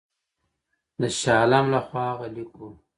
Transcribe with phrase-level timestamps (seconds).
[1.01, 2.69] د شاه عالم له خوا هغه لیک وو.